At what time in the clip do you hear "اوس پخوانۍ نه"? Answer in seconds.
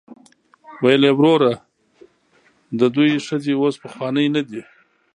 3.61-4.41